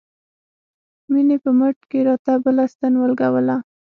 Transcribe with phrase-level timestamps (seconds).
[1.11, 3.55] مينې په مټ کښې راته بله ستن راولګوله.